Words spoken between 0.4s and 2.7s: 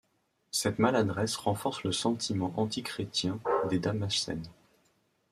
Cette maladresse renforce le sentiment